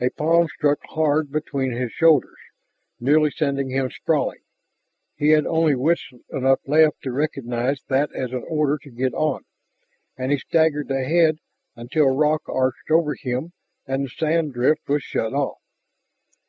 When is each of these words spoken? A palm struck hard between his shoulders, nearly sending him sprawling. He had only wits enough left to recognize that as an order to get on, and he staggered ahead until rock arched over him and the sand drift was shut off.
A 0.00 0.10
palm 0.10 0.46
struck 0.46 0.78
hard 0.90 1.32
between 1.32 1.72
his 1.72 1.90
shoulders, 1.90 2.38
nearly 3.00 3.32
sending 3.32 3.70
him 3.70 3.90
sprawling. 3.90 4.42
He 5.16 5.30
had 5.30 5.44
only 5.44 5.74
wits 5.74 6.08
enough 6.30 6.60
left 6.68 7.02
to 7.02 7.10
recognize 7.10 7.82
that 7.88 8.12
as 8.14 8.30
an 8.30 8.44
order 8.46 8.78
to 8.84 8.90
get 8.90 9.12
on, 9.12 9.44
and 10.16 10.30
he 10.30 10.38
staggered 10.38 10.88
ahead 10.92 11.38
until 11.74 12.10
rock 12.14 12.42
arched 12.46 12.92
over 12.92 13.16
him 13.16 13.54
and 13.88 14.04
the 14.04 14.08
sand 14.08 14.52
drift 14.54 14.88
was 14.88 15.02
shut 15.02 15.34
off. 15.34 15.58